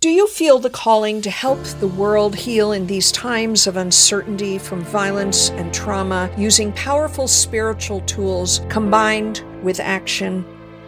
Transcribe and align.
Do 0.00 0.08
you 0.08 0.28
feel 0.28 0.58
the 0.58 0.70
calling 0.70 1.20
to 1.20 1.28
help 1.28 1.62
the 1.62 1.86
world 1.86 2.34
heal 2.34 2.72
in 2.72 2.86
these 2.86 3.12
times 3.12 3.66
of 3.66 3.76
uncertainty 3.76 4.56
from 4.56 4.82
violence 4.82 5.50
and 5.50 5.74
trauma 5.74 6.30
using 6.38 6.72
powerful 6.72 7.28
spiritual 7.28 8.00
tools 8.06 8.62
combined 8.70 9.44
with 9.62 9.78
action? 9.78 10.42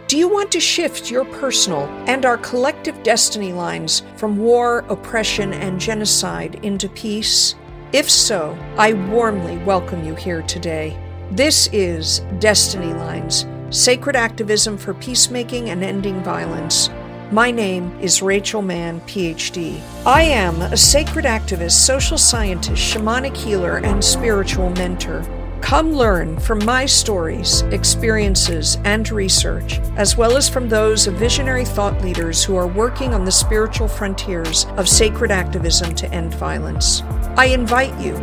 Do 0.07 0.17
you 0.17 0.27
want 0.27 0.51
to 0.53 0.59
shift 0.59 1.11
your 1.11 1.25
personal 1.25 1.83
and 2.07 2.25
our 2.25 2.39
collective 2.39 3.03
destiny 3.03 3.53
lines 3.53 4.01
from 4.15 4.39
war, 4.39 4.79
oppression, 4.89 5.53
and 5.53 5.79
genocide 5.79 6.55
into 6.63 6.89
peace? 6.89 7.53
If 7.91 8.09
so, 8.09 8.57
I 8.79 8.93
warmly 8.93 9.59
welcome 9.59 10.03
you 10.03 10.15
here 10.15 10.41
today. 10.41 10.97
This 11.29 11.69
is 11.71 12.21
Destiny 12.39 12.91
Lines 12.93 13.45
Sacred 13.69 14.15
Activism 14.15 14.75
for 14.75 14.95
Peacemaking 14.95 15.69
and 15.69 15.83
Ending 15.83 16.23
Violence. 16.23 16.89
My 17.31 17.49
name 17.49 17.97
is 17.99 18.21
Rachel 18.21 18.61
Mann, 18.61 19.01
PhD. 19.01 19.81
I 20.05 20.21
am 20.23 20.61
a 20.61 20.77
sacred 20.77 21.25
activist, 21.25 21.71
social 21.71 22.17
scientist, 22.17 22.81
shamanic 22.81 23.35
healer, 23.35 23.77
and 23.77 24.03
spiritual 24.03 24.69
mentor. 24.71 25.25
Come 25.61 25.93
learn 25.93 26.37
from 26.39 26.63
my 26.65 26.85
stories, 26.85 27.61
experiences, 27.71 28.77
and 28.83 29.09
research, 29.09 29.79
as 29.95 30.17
well 30.17 30.37
as 30.37 30.49
from 30.49 30.69
those 30.69 31.07
of 31.07 31.15
visionary 31.15 31.65
thought 31.65 31.99
leaders 32.01 32.43
who 32.43 32.55
are 32.55 32.67
working 32.67 33.13
on 33.13 33.25
the 33.25 33.31
spiritual 33.31 33.87
frontiers 33.87 34.65
of 34.77 34.87
sacred 34.87 35.31
activism 35.31 35.95
to 35.95 36.11
end 36.13 36.35
violence. 36.35 37.01
I 37.37 37.45
invite 37.45 37.97
you 37.99 38.15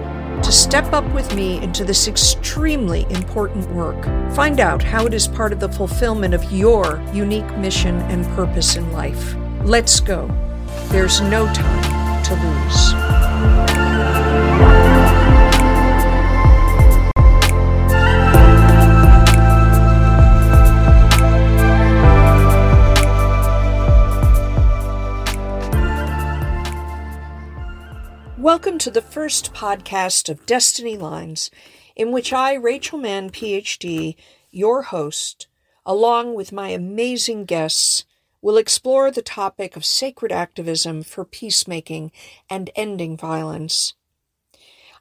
to 0.43 0.53
step 0.53 0.93
up 0.93 1.05
with 1.13 1.35
me 1.35 1.63
into 1.63 1.85
this 1.85 2.09
extremely 2.09 3.07
important 3.11 3.71
work. 3.71 4.05
Find 4.35 4.61
out 4.61 4.83
how 4.83 5.07
it 5.07 5.15
is 5.15 5.29
part 5.29 5.53
of 5.53 5.61
the 5.61 5.69
fulfillment 5.69 6.35
of 6.35 6.53
your 6.53 7.03
unique 7.13 7.57
mission 7.59 7.97
and 8.03 8.27
purpose 8.37 8.77
in 8.77 8.93
life. 8.93 9.35
Let's 9.63 10.01
go. 10.01 10.29
There's 10.89 11.21
no 11.21 11.47
time 11.53 12.25
to 12.25 12.35
lose. 12.35 13.30
Welcome 28.51 28.79
to 28.79 28.91
the 28.91 29.01
first 29.01 29.55
podcast 29.55 30.29
of 30.29 30.45
Destiny 30.45 30.97
Lines, 30.97 31.53
in 31.95 32.11
which 32.11 32.33
I, 32.33 32.55
Rachel 32.55 32.99
Mann, 32.99 33.31
PhD, 33.31 34.17
your 34.51 34.83
host, 34.83 35.47
along 35.87 36.35
with 36.35 36.51
my 36.51 36.71
amazing 36.71 37.45
guests, 37.45 38.05
will 38.43 38.57
explore 38.57 39.13
the 39.13 39.23
topic 39.23 39.77
of 39.77 39.85
sacred 39.85 40.33
activism 40.33 41.05
for 41.05 41.25
peacemaking 41.25 42.11
and 42.51 42.71
ending 42.75 43.17
violence. 43.17 43.95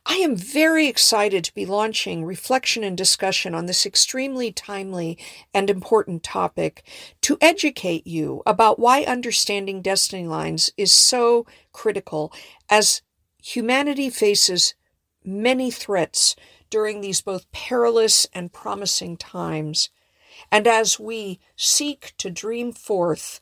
I 0.05 0.17
am 0.17 0.35
very 0.35 0.85
excited 0.85 1.43
to 1.45 1.53
be 1.55 1.65
launching 1.65 2.25
reflection 2.25 2.83
and 2.83 2.95
discussion 2.95 3.55
on 3.55 3.65
this 3.65 3.83
extremely 3.83 4.51
timely 4.51 5.17
and 5.55 5.71
important 5.71 6.21
topic 6.21 6.83
to 7.21 7.39
educate 7.41 8.05
you 8.05 8.43
about 8.45 8.77
why 8.77 9.01
understanding 9.05 9.81
destiny 9.81 10.27
lines 10.27 10.69
is 10.77 10.91
so 10.91 11.47
critical 11.73 12.31
as 12.69 13.01
humanity 13.41 14.09
faces 14.09 14.73
many 15.23 15.71
threats 15.71 16.35
during 16.69 17.01
these 17.01 17.21
both 17.21 17.51
perilous 17.51 18.27
and 18.33 18.53
promising 18.53 19.17
times. 19.17 19.89
And 20.51 20.67
as 20.67 20.99
we 20.99 21.39
seek 21.55 22.13
to 22.17 22.29
dream 22.29 22.71
forth 22.71 23.41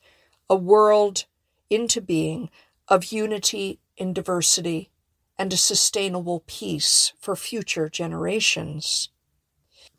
a 0.50 0.56
world 0.56 1.26
into 1.70 2.02
being 2.02 2.50
of 2.88 3.12
unity 3.12 3.80
in 3.98 4.14
diversity 4.14 4.90
and 5.38 5.52
a 5.54 5.58
sustainable 5.58 6.44
peace 6.48 7.14
for 7.20 7.36
future 7.36 7.90
generations. 7.90 9.10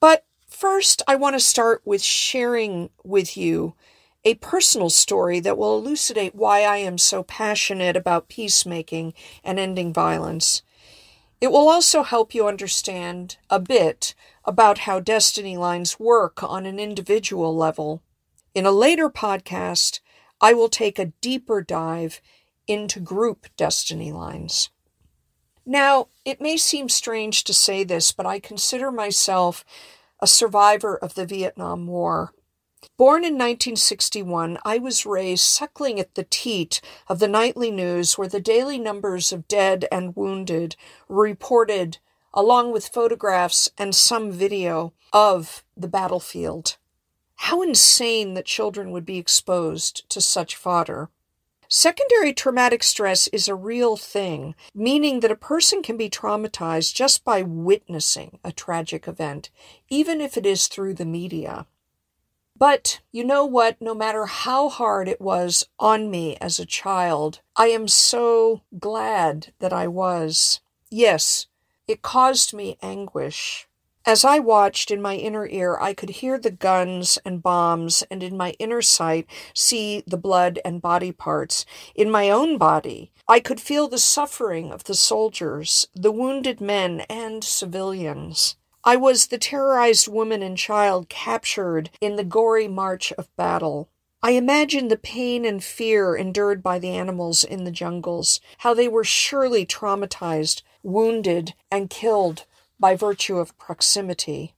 But 0.00 0.24
first, 0.48 1.02
I 1.06 1.16
want 1.16 1.34
to 1.34 1.40
start 1.40 1.82
with 1.84 2.02
sharing 2.02 2.90
with 3.04 3.36
you 3.36 3.74
a 4.28 4.34
personal 4.34 4.90
story 4.90 5.40
that 5.40 5.56
will 5.56 5.78
elucidate 5.78 6.34
why 6.34 6.60
I 6.60 6.76
am 6.76 6.98
so 6.98 7.22
passionate 7.22 7.96
about 7.96 8.28
peacemaking 8.28 9.14
and 9.42 9.58
ending 9.58 9.90
violence. 9.90 10.60
It 11.40 11.50
will 11.50 11.66
also 11.66 12.02
help 12.02 12.34
you 12.34 12.46
understand 12.46 13.38
a 13.48 13.58
bit 13.58 14.14
about 14.44 14.80
how 14.80 15.00
destiny 15.00 15.56
lines 15.56 15.98
work 15.98 16.42
on 16.42 16.66
an 16.66 16.78
individual 16.78 17.56
level. 17.56 18.02
In 18.54 18.66
a 18.66 18.70
later 18.70 19.08
podcast, 19.08 20.00
I 20.42 20.52
will 20.52 20.68
take 20.68 20.98
a 20.98 21.12
deeper 21.22 21.62
dive 21.62 22.20
into 22.66 23.00
group 23.00 23.46
destiny 23.56 24.12
lines. 24.12 24.68
Now, 25.64 26.08
it 26.26 26.38
may 26.38 26.58
seem 26.58 26.90
strange 26.90 27.44
to 27.44 27.54
say 27.54 27.82
this, 27.82 28.12
but 28.12 28.26
I 28.26 28.40
consider 28.40 28.92
myself 28.92 29.64
a 30.20 30.26
survivor 30.26 30.98
of 30.98 31.14
the 31.14 31.24
Vietnam 31.24 31.86
War. 31.86 32.34
Born 32.98 33.22
in 33.22 33.34
1961, 33.34 34.58
I 34.64 34.78
was 34.78 35.06
raised 35.06 35.44
suckling 35.44 36.00
at 36.00 36.16
the 36.16 36.26
teat 36.28 36.80
of 37.06 37.20
the 37.20 37.28
nightly 37.28 37.70
news 37.70 38.18
where 38.18 38.26
the 38.26 38.40
daily 38.40 38.76
numbers 38.76 39.30
of 39.30 39.46
dead 39.46 39.86
and 39.92 40.16
wounded 40.16 40.74
were 41.06 41.22
reported, 41.22 41.98
along 42.34 42.72
with 42.72 42.88
photographs 42.88 43.70
and 43.78 43.94
some 43.94 44.32
video 44.32 44.94
of 45.12 45.62
the 45.76 45.86
battlefield. 45.86 46.76
How 47.36 47.62
insane 47.62 48.34
that 48.34 48.46
children 48.46 48.90
would 48.90 49.06
be 49.06 49.18
exposed 49.18 50.10
to 50.10 50.20
such 50.20 50.56
fodder. 50.56 51.08
Secondary 51.68 52.32
traumatic 52.32 52.82
stress 52.82 53.28
is 53.28 53.46
a 53.46 53.54
real 53.54 53.96
thing, 53.96 54.56
meaning 54.74 55.20
that 55.20 55.30
a 55.30 55.36
person 55.36 55.84
can 55.84 55.96
be 55.96 56.10
traumatized 56.10 56.96
just 56.96 57.24
by 57.24 57.42
witnessing 57.42 58.40
a 58.42 58.50
tragic 58.50 59.06
event, 59.06 59.50
even 59.88 60.20
if 60.20 60.36
it 60.36 60.44
is 60.44 60.66
through 60.66 60.94
the 60.94 61.04
media. 61.04 61.64
But 62.58 63.00
you 63.12 63.22
know 63.22 63.44
what? 63.44 63.80
No 63.80 63.94
matter 63.94 64.26
how 64.26 64.68
hard 64.68 65.06
it 65.06 65.20
was 65.20 65.64
on 65.78 66.10
me 66.10 66.36
as 66.40 66.58
a 66.58 66.66
child, 66.66 67.40
I 67.54 67.68
am 67.68 67.86
so 67.86 68.62
glad 68.80 69.52
that 69.60 69.72
I 69.72 69.86
was. 69.86 70.60
Yes, 70.90 71.46
it 71.86 72.02
caused 72.02 72.52
me 72.52 72.76
anguish. 72.82 73.68
As 74.04 74.24
I 74.24 74.40
watched 74.40 74.90
in 74.90 75.00
my 75.00 75.14
inner 75.14 75.46
ear, 75.46 75.78
I 75.80 75.94
could 75.94 76.10
hear 76.10 76.36
the 76.36 76.50
guns 76.50 77.18
and 77.24 77.42
bombs, 77.42 78.02
and 78.10 78.24
in 78.24 78.36
my 78.36 78.56
inner 78.58 78.82
sight, 78.82 79.26
see 79.54 80.02
the 80.06 80.16
blood 80.16 80.58
and 80.64 80.82
body 80.82 81.12
parts. 81.12 81.64
In 81.94 82.10
my 82.10 82.28
own 82.28 82.58
body, 82.58 83.12
I 83.28 83.38
could 83.38 83.60
feel 83.60 83.86
the 83.86 83.98
suffering 83.98 84.72
of 84.72 84.84
the 84.84 84.94
soldiers, 84.94 85.86
the 85.94 86.10
wounded 86.10 86.60
men, 86.60 87.00
and 87.08 87.44
civilians. 87.44 88.56
I 88.88 88.96
was 88.96 89.26
the 89.26 89.36
terrorized 89.36 90.08
woman 90.08 90.42
and 90.42 90.56
child 90.56 91.10
captured 91.10 91.90
in 92.00 92.16
the 92.16 92.24
gory 92.24 92.68
march 92.68 93.12
of 93.18 93.28
battle. 93.36 93.90
I 94.22 94.30
imagined 94.30 94.90
the 94.90 94.96
pain 94.96 95.44
and 95.44 95.62
fear 95.62 96.16
endured 96.16 96.62
by 96.62 96.78
the 96.78 96.88
animals 96.88 97.44
in 97.44 97.64
the 97.64 97.70
jungles, 97.70 98.40
how 98.60 98.72
they 98.72 98.88
were 98.88 99.04
surely 99.04 99.66
traumatized, 99.66 100.62
wounded, 100.82 101.52
and 101.70 101.90
killed 101.90 102.46
by 102.80 102.96
virtue 102.96 103.36
of 103.36 103.58
proximity. 103.58 104.54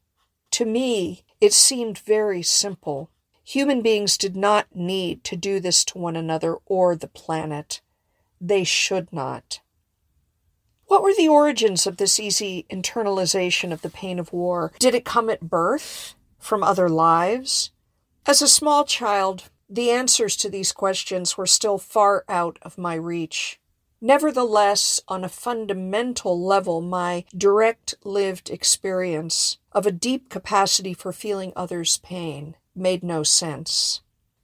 To 0.53 0.65
me, 0.65 1.25
it 1.41 1.53
seemed 1.53 1.99
very 1.99 2.45
simple. 2.45 3.11
Human 3.43 3.83
beings 3.83 4.17
did 4.17 4.37
not 4.37 4.69
need 4.73 5.25
to 5.25 5.37
do 5.37 5.59
this 5.59 5.85
to 5.87 5.99
one 5.99 6.15
another 6.15 6.59
or 6.67 6.95
the 6.95 7.09
planet. 7.09 7.81
They 8.41 8.62
should 8.62 9.12
not. 9.12 9.59
What 10.91 11.05
were 11.05 11.15
the 11.15 11.28
origins 11.28 11.87
of 11.87 11.99
this 11.99 12.19
easy 12.19 12.67
internalization 12.69 13.71
of 13.71 13.83
the 13.83 13.91
pain 13.91 14.19
of 14.19 14.33
war? 14.33 14.73
Did 14.81 14.93
it 14.97 15.05
come 15.05 15.31
at 15.31 15.49
birth 15.49 16.17
from 16.41 16.65
other 16.65 16.89
lives? 16.89 17.71
As 18.27 18.43
a 18.43 18.49
small 18.49 18.84
child, 18.84 19.50
the 19.69 19.93
answers 19.93 20.34
to 20.39 20.50
these 20.50 20.73
questions 20.73 21.39
were 21.39 21.47
still 21.47 21.79
far 21.79 22.25
out 22.29 22.59
of 22.62 22.77
my 22.77 22.95
reach. 22.95 23.61
Nevertheless, 24.00 25.00
on 25.06 25.23
a 25.23 25.29
fundamental 25.29 26.44
level, 26.44 26.81
my 26.81 27.25
direct 27.38 27.94
lived 28.03 28.50
experience 28.50 29.59
of 29.70 29.87
a 29.87 29.93
deep 29.93 30.29
capacity 30.29 30.93
for 30.93 31.12
feeling 31.12 31.53
others' 31.55 31.99
pain 31.99 32.56
made 32.75 33.05
no 33.05 33.23
sense. 33.23 34.00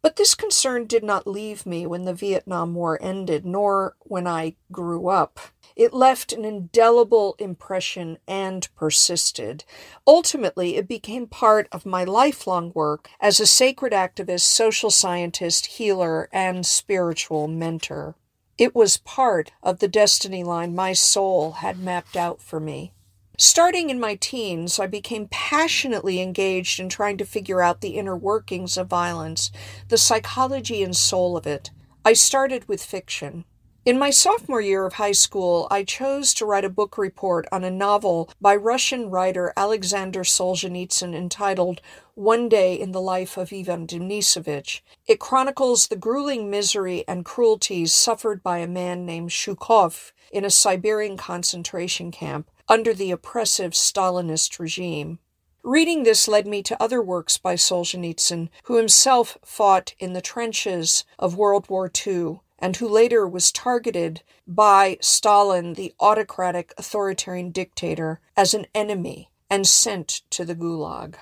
But 0.06 0.14
this 0.14 0.36
concern 0.36 0.86
did 0.86 1.02
not 1.02 1.26
leave 1.26 1.66
me 1.66 1.84
when 1.84 2.04
the 2.04 2.14
Vietnam 2.14 2.74
War 2.76 2.96
ended, 3.02 3.44
nor 3.44 3.96
when 4.02 4.24
I 4.24 4.54
grew 4.70 5.08
up. 5.08 5.40
It 5.74 5.92
left 5.92 6.32
an 6.32 6.44
indelible 6.44 7.34
impression 7.40 8.18
and 8.28 8.68
persisted. 8.76 9.64
Ultimately, 10.06 10.76
it 10.76 10.86
became 10.86 11.26
part 11.26 11.66
of 11.72 11.84
my 11.84 12.04
lifelong 12.04 12.70
work 12.72 13.10
as 13.20 13.40
a 13.40 13.48
sacred 13.48 13.92
activist, 13.92 14.42
social 14.42 14.92
scientist, 14.92 15.66
healer, 15.66 16.28
and 16.32 16.64
spiritual 16.64 17.48
mentor. 17.48 18.14
It 18.56 18.76
was 18.76 18.98
part 18.98 19.50
of 19.60 19.80
the 19.80 19.88
destiny 19.88 20.44
line 20.44 20.72
my 20.72 20.92
soul 20.92 21.50
had 21.50 21.80
mapped 21.80 22.16
out 22.16 22.40
for 22.40 22.60
me. 22.60 22.92
Starting 23.38 23.90
in 23.90 24.00
my 24.00 24.14
teens, 24.14 24.78
I 24.78 24.86
became 24.86 25.28
passionately 25.30 26.22
engaged 26.22 26.80
in 26.80 26.88
trying 26.88 27.18
to 27.18 27.24
figure 27.26 27.60
out 27.60 27.82
the 27.82 27.98
inner 27.98 28.16
workings 28.16 28.78
of 28.78 28.86
violence, 28.86 29.50
the 29.88 29.98
psychology 29.98 30.82
and 30.82 30.96
soul 30.96 31.36
of 31.36 31.46
it. 31.46 31.70
I 32.02 32.14
started 32.14 32.66
with 32.66 32.82
fiction. 32.82 33.44
In 33.84 33.98
my 33.98 34.08
sophomore 34.08 34.62
year 34.62 34.86
of 34.86 34.94
high 34.94 35.12
school, 35.12 35.68
I 35.70 35.84
chose 35.84 36.32
to 36.34 36.46
write 36.46 36.64
a 36.64 36.70
book 36.70 36.96
report 36.96 37.46
on 37.52 37.62
a 37.62 37.70
novel 37.70 38.30
by 38.40 38.56
Russian 38.56 39.10
writer 39.10 39.52
Alexander 39.54 40.24
Solzhenitsyn 40.24 41.14
entitled 41.14 41.82
One 42.14 42.48
Day 42.48 42.74
in 42.74 42.92
the 42.92 43.02
Life 43.02 43.36
of 43.36 43.52
Ivan 43.52 43.86
Denisovich. 43.86 44.80
It 45.06 45.20
chronicles 45.20 45.88
the 45.88 45.96
grueling 45.96 46.50
misery 46.50 47.04
and 47.06 47.24
cruelties 47.24 47.92
suffered 47.92 48.42
by 48.42 48.58
a 48.58 48.66
man 48.66 49.04
named 49.04 49.30
Shukhov 49.30 50.12
in 50.32 50.44
a 50.44 50.50
Siberian 50.50 51.18
concentration 51.18 52.10
camp 52.10 52.50
under 52.68 52.92
the 52.92 53.10
oppressive 53.10 53.72
Stalinist 53.72 54.58
regime. 54.58 55.18
Reading 55.62 56.04
this 56.04 56.28
led 56.28 56.46
me 56.46 56.62
to 56.62 56.80
other 56.80 57.02
works 57.02 57.38
by 57.38 57.54
Solzhenitsyn, 57.54 58.48
who 58.64 58.76
himself 58.76 59.36
fought 59.44 59.94
in 59.98 60.12
the 60.12 60.20
trenches 60.20 61.04
of 61.18 61.36
World 61.36 61.68
War 61.68 61.90
II 62.06 62.40
and 62.58 62.76
who 62.76 62.88
later 62.88 63.26
was 63.26 63.52
targeted 63.52 64.22
by 64.46 64.96
Stalin, 65.00 65.74
the 65.74 65.92
autocratic 66.00 66.72
authoritarian 66.78 67.50
dictator, 67.50 68.20
as 68.36 68.54
an 68.54 68.66
enemy 68.74 69.30
and 69.50 69.66
sent 69.66 70.22
to 70.30 70.44
the 70.44 70.54
Gulag. 70.54 71.16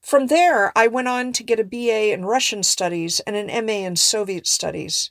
From 0.00 0.26
there, 0.26 0.72
I 0.76 0.86
went 0.86 1.08
on 1.08 1.32
to 1.34 1.42
get 1.42 1.60
a 1.60 1.64
BA 1.64 2.12
in 2.12 2.24
Russian 2.24 2.62
Studies 2.62 3.20
and 3.20 3.36
an 3.36 3.66
MA 3.66 3.86
in 3.86 3.96
Soviet 3.96 4.46
Studies. 4.46 5.10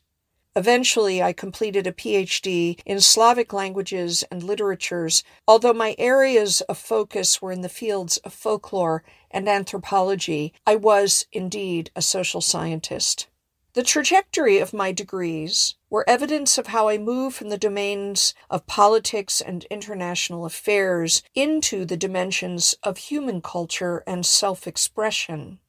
Eventually, 0.60 1.24
I 1.24 1.32
completed 1.32 1.88
a 1.88 1.94
PhD 1.94 2.82
in 2.86 3.00
Slavic 3.00 3.54
languages 3.54 4.26
and 4.30 4.44
literatures, 4.44 5.24
although 5.48 5.72
my 5.72 5.96
areas 5.98 6.60
of 6.68 6.78
focus 6.78 7.42
were 7.42 7.54
in 7.54 7.62
the 7.62 7.70
fields 7.70 8.18
of 8.26 8.34
folklore 8.34 9.02
and 9.32 9.48
anthropology. 9.48 10.52
I 10.68 10.76
was 10.76 11.26
indeed 11.32 11.92
a 11.96 12.02
social 12.02 12.42
scientist. 12.42 13.28
The 13.72 13.84
trajectory 13.84 14.60
of 14.60 14.74
my 14.74 14.92
degrees 14.92 15.76
were 15.90 16.04
evidence 16.10 16.58
of 16.58 16.68
how 16.68 16.90
I 16.90 16.98
moved 16.98 17.38
from 17.38 17.48
the 17.48 17.58
domains 17.58 18.34
of 18.50 18.68
politics 18.68 19.40
and 19.40 19.64
international 19.70 20.46
affairs 20.46 21.24
into 21.34 21.86
the 21.86 21.96
dimensions 21.96 22.76
of 22.84 22.98
human 22.98 23.42
culture 23.42 24.04
and 24.06 24.26
self 24.26 24.68
expression. 24.68 25.60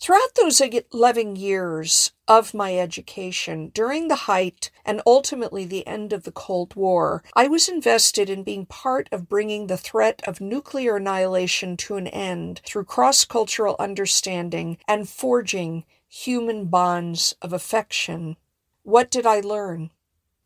Throughout 0.00 0.34
those 0.34 0.62
11 0.62 1.36
years 1.36 2.12
of 2.26 2.54
my 2.54 2.74
education, 2.78 3.70
during 3.74 4.08
the 4.08 4.24
height 4.24 4.70
and 4.82 5.02
ultimately 5.04 5.66
the 5.66 5.86
end 5.86 6.14
of 6.14 6.22
the 6.22 6.32
Cold 6.32 6.74
War, 6.74 7.22
I 7.36 7.48
was 7.48 7.68
invested 7.68 8.30
in 8.30 8.42
being 8.42 8.64
part 8.64 9.10
of 9.12 9.28
bringing 9.28 9.66
the 9.66 9.76
threat 9.76 10.22
of 10.26 10.40
nuclear 10.40 10.96
annihilation 10.96 11.76
to 11.78 11.96
an 11.96 12.06
end 12.06 12.62
through 12.64 12.86
cross 12.86 13.26
cultural 13.26 13.76
understanding 13.78 14.78
and 14.88 15.06
forging 15.06 15.84
human 16.08 16.64
bonds 16.64 17.34
of 17.42 17.52
affection. 17.52 18.38
What 18.82 19.10
did 19.10 19.26
I 19.26 19.40
learn? 19.40 19.90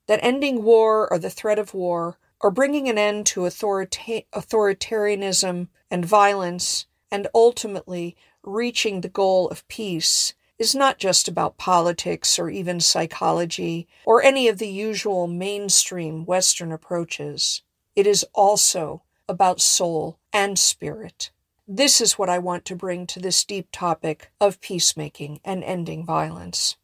That 0.08 0.18
ending 0.20 0.64
war 0.64 1.08
or 1.08 1.20
the 1.20 1.30
threat 1.30 1.60
of 1.60 1.74
war, 1.74 2.18
or 2.40 2.50
bringing 2.50 2.88
an 2.88 2.98
end 2.98 3.26
to 3.26 3.42
authorita- 3.42 4.26
authoritarianism 4.32 5.68
and 5.92 6.04
violence, 6.04 6.86
and 7.12 7.28
ultimately 7.32 8.16
reaching 8.44 9.00
the 9.00 9.08
goal 9.08 9.48
of 9.48 9.66
peace 9.68 10.34
is 10.58 10.74
not 10.74 10.98
just 10.98 11.26
about 11.26 11.58
politics 11.58 12.38
or 12.38 12.48
even 12.48 12.80
psychology 12.80 13.88
or 14.04 14.22
any 14.22 14.46
of 14.48 14.58
the 14.58 14.68
usual 14.68 15.26
mainstream 15.26 16.24
Western 16.24 16.70
approaches. 16.70 17.62
It 17.96 18.06
is 18.06 18.24
also 18.32 19.02
about 19.28 19.60
soul 19.60 20.18
and 20.32 20.58
spirit. 20.58 21.30
This 21.66 22.00
is 22.00 22.18
what 22.18 22.28
I 22.28 22.38
want 22.38 22.64
to 22.66 22.76
bring 22.76 23.06
to 23.08 23.20
this 23.20 23.44
deep 23.44 23.68
topic 23.72 24.30
of 24.40 24.60
peacemaking 24.60 25.40
and 25.44 25.64
ending 25.64 26.04
violence. 26.04 26.76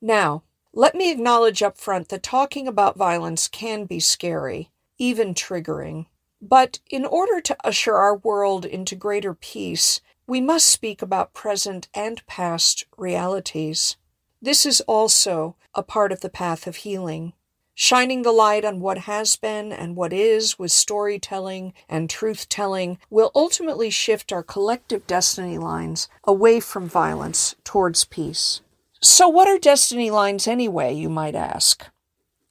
Now, 0.00 0.42
let 0.74 0.94
me 0.94 1.10
acknowledge 1.10 1.62
up 1.62 1.78
front 1.78 2.08
that 2.08 2.22
talking 2.22 2.68
about 2.68 2.96
violence 2.96 3.48
can 3.48 3.84
be 3.84 4.00
scary, 4.00 4.70
even 4.98 5.34
triggering. 5.34 6.06
But 6.40 6.80
in 6.90 7.04
order 7.06 7.40
to 7.40 7.56
usher 7.64 7.94
our 7.94 8.16
world 8.16 8.64
into 8.64 8.96
greater 8.96 9.32
peace, 9.32 10.00
we 10.26 10.40
must 10.40 10.68
speak 10.68 11.02
about 11.02 11.34
present 11.34 11.88
and 11.94 12.26
past 12.26 12.84
realities. 12.96 13.96
This 14.40 14.64
is 14.64 14.80
also 14.82 15.56
a 15.74 15.82
part 15.82 16.12
of 16.12 16.20
the 16.20 16.30
path 16.30 16.66
of 16.66 16.76
healing. 16.76 17.32
Shining 17.74 18.22
the 18.22 18.32
light 18.32 18.64
on 18.64 18.80
what 18.80 18.98
has 18.98 19.36
been 19.36 19.72
and 19.72 19.96
what 19.96 20.12
is 20.12 20.58
with 20.58 20.72
storytelling 20.72 21.72
and 21.88 22.08
truth 22.08 22.48
telling 22.48 22.98
will 23.08 23.30
ultimately 23.34 23.88
shift 23.88 24.30
our 24.32 24.42
collective 24.42 25.06
destiny 25.06 25.58
lines 25.58 26.08
away 26.24 26.60
from 26.60 26.88
violence 26.88 27.54
towards 27.64 28.04
peace. 28.04 28.60
So, 29.00 29.26
what 29.28 29.48
are 29.48 29.58
destiny 29.58 30.10
lines 30.10 30.46
anyway, 30.46 30.92
you 30.92 31.08
might 31.08 31.34
ask? 31.34 31.86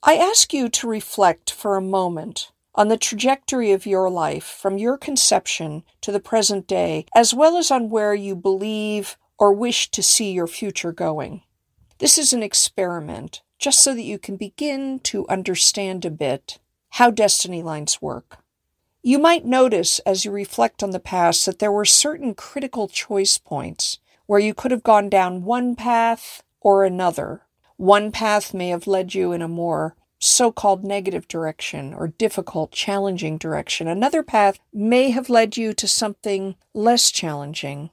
I 0.03 0.15
ask 0.15 0.53
you 0.53 0.67
to 0.69 0.87
reflect 0.87 1.51
for 1.51 1.77
a 1.77 1.81
moment 1.81 2.51
on 2.75 2.87
the 2.87 2.97
trajectory 2.97 3.71
of 3.71 3.85
your 3.85 4.09
life 4.09 4.45
from 4.45 4.77
your 4.77 4.97
conception 4.97 5.83
to 6.01 6.11
the 6.11 6.19
present 6.19 6.67
day, 6.67 7.05
as 7.15 7.33
well 7.33 7.57
as 7.57 7.71
on 7.71 7.89
where 7.89 8.13
you 8.13 8.35
believe 8.35 9.17
or 9.37 9.53
wish 9.53 9.89
to 9.91 10.03
see 10.03 10.31
your 10.31 10.47
future 10.47 10.91
going. 10.91 11.43
This 11.99 12.17
is 12.17 12.33
an 12.33 12.43
experiment, 12.43 13.41
just 13.59 13.79
so 13.79 13.93
that 13.93 14.01
you 14.01 14.17
can 14.17 14.37
begin 14.37 14.99
to 14.99 15.27
understand 15.27 16.05
a 16.05 16.11
bit 16.11 16.59
how 16.91 17.11
destiny 17.11 17.61
lines 17.61 18.01
work. 18.01 18.39
You 19.03 19.17
might 19.17 19.45
notice 19.45 19.99
as 19.99 20.25
you 20.25 20.31
reflect 20.31 20.83
on 20.83 20.91
the 20.91 20.99
past 20.99 21.45
that 21.45 21.59
there 21.59 21.71
were 21.71 21.85
certain 21.85 22.35
critical 22.35 22.87
choice 22.87 23.37
points 23.37 23.99
where 24.27 24.39
you 24.39 24.53
could 24.53 24.71
have 24.71 24.83
gone 24.83 25.09
down 25.09 25.43
one 25.43 25.75
path 25.75 26.43
or 26.59 26.83
another. 26.83 27.41
One 27.77 28.11
path 28.11 28.53
may 28.53 28.69
have 28.69 28.85
led 28.85 29.15
you 29.15 29.31
in 29.31 29.41
a 29.41 29.47
more 29.47 29.95
so 30.21 30.51
called 30.51 30.83
negative 30.83 31.27
direction 31.27 31.93
or 31.93 32.07
difficult, 32.07 32.71
challenging 32.71 33.37
direction. 33.37 33.87
Another 33.87 34.23
path 34.23 34.59
may 34.71 35.09
have 35.09 35.29
led 35.29 35.57
you 35.57 35.73
to 35.73 35.87
something 35.87 36.55
less 36.73 37.11
challenging. 37.11 37.89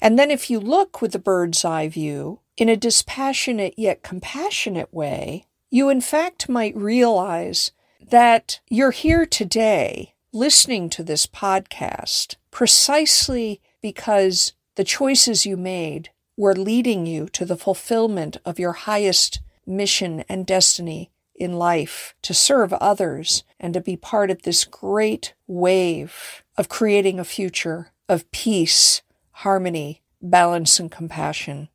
And 0.00 0.18
then, 0.18 0.30
if 0.30 0.48
you 0.50 0.60
look 0.60 1.02
with 1.02 1.12
the 1.12 1.18
bird's 1.18 1.64
eye 1.64 1.88
view 1.88 2.40
in 2.56 2.68
a 2.68 2.76
dispassionate 2.76 3.74
yet 3.76 4.02
compassionate 4.02 4.94
way, 4.94 5.46
you 5.70 5.88
in 5.88 6.00
fact 6.00 6.48
might 6.48 6.76
realize 6.76 7.72
that 8.10 8.60
you're 8.70 8.92
here 8.92 9.26
today 9.26 10.14
listening 10.32 10.88
to 10.90 11.02
this 11.02 11.26
podcast 11.26 12.36
precisely 12.50 13.60
because 13.82 14.52
the 14.76 14.84
choices 14.84 15.44
you 15.44 15.56
made 15.56 16.10
were 16.36 16.54
leading 16.54 17.04
you 17.04 17.28
to 17.28 17.44
the 17.44 17.56
fulfillment 17.56 18.36
of 18.44 18.58
your 18.58 18.72
highest 18.72 19.40
mission 19.66 20.24
and 20.28 20.46
destiny 20.46 21.10
in 21.38 21.54
life 21.54 22.14
to 22.22 22.34
serve 22.34 22.72
others 22.74 23.44
and 23.58 23.74
to 23.74 23.80
be 23.80 23.96
part 23.96 24.30
of 24.30 24.42
this 24.42 24.64
great 24.64 25.34
wave 25.46 26.42
of 26.56 26.68
creating 26.68 27.18
a 27.18 27.24
future 27.24 27.92
of 28.08 28.30
peace, 28.30 29.02
harmony, 29.30 30.02
balance, 30.20 30.80
and 30.80 30.90
compassion. 30.90 31.68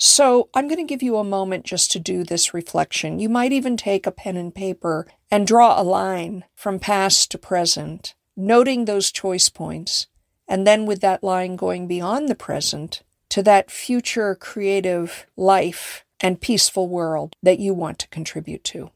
So, 0.00 0.48
I'm 0.54 0.68
going 0.68 0.78
to 0.78 0.84
give 0.84 1.02
you 1.02 1.16
a 1.16 1.24
moment 1.24 1.64
just 1.64 1.90
to 1.92 1.98
do 1.98 2.22
this 2.22 2.54
reflection. 2.54 3.18
You 3.18 3.28
might 3.28 3.52
even 3.52 3.76
take 3.76 4.06
a 4.06 4.12
pen 4.12 4.36
and 4.36 4.54
paper 4.54 5.08
and 5.28 5.46
draw 5.46 5.80
a 5.80 5.82
line 5.82 6.44
from 6.54 6.78
past 6.78 7.32
to 7.32 7.38
present, 7.38 8.14
noting 8.36 8.84
those 8.84 9.10
choice 9.10 9.48
points, 9.48 10.06
and 10.46 10.64
then 10.64 10.86
with 10.86 11.00
that 11.00 11.24
line 11.24 11.56
going 11.56 11.88
beyond 11.88 12.28
the 12.28 12.36
present 12.36 13.02
to 13.30 13.42
that 13.42 13.70
future 13.70 14.34
creative 14.34 15.26
life 15.36 16.04
and 16.20 16.40
peaceful 16.40 16.88
world 16.88 17.36
that 17.42 17.58
you 17.58 17.74
want 17.74 17.98
to 17.98 18.08
contribute 18.08 18.64
to. 18.64 18.90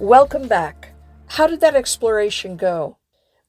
Welcome 0.00 0.48
back. 0.48 0.92
How 1.28 1.46
did 1.46 1.60
that 1.60 1.74
exploration 1.74 2.56
go? 2.56 2.98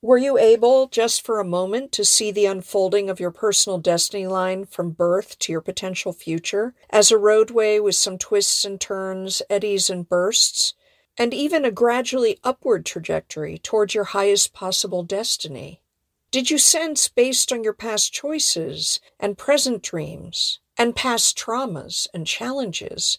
Were 0.05 0.19
you 0.19 0.38
able, 0.38 0.85
just 0.85 1.25
for 1.25 1.39
a 1.39 1.43
moment, 1.43 1.91
to 1.93 2.05
see 2.05 2.29
the 2.29 2.45
unfolding 2.45 3.09
of 3.09 3.19
your 3.19 3.31
personal 3.31 3.79
destiny 3.79 4.27
line 4.27 4.67
from 4.67 4.91
birth 4.91 5.39
to 5.39 5.51
your 5.51 5.62
potential 5.62 6.13
future 6.13 6.75
as 6.91 7.09
a 7.09 7.17
roadway 7.17 7.79
with 7.79 7.95
some 7.95 8.19
twists 8.19 8.63
and 8.63 8.79
turns, 8.79 9.41
eddies 9.50 9.89
and 9.89 10.07
bursts, 10.07 10.75
and 11.17 11.33
even 11.33 11.65
a 11.65 11.71
gradually 11.71 12.38
upward 12.43 12.85
trajectory 12.85 13.57
towards 13.57 13.95
your 13.95 14.03
highest 14.03 14.53
possible 14.53 15.01
destiny? 15.01 15.81
Did 16.29 16.51
you 16.51 16.59
sense, 16.59 17.07
based 17.07 17.51
on 17.51 17.63
your 17.63 17.74
past 17.74 18.13
choices 18.13 19.00
and 19.19 19.39
present 19.39 19.81
dreams 19.81 20.59
and 20.77 20.95
past 20.95 21.35
traumas 21.35 22.07
and 22.13 22.27
challenges, 22.27 23.17